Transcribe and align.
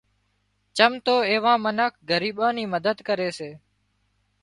چم 0.77 0.91
تو 1.05 1.15
ايوان 1.31 1.57
منک 1.63 1.93
ڳريٻان 2.09 2.53
نِي 2.57 2.63
مدد 2.73 2.97
ڪري 3.07 3.29
سي 3.37 3.49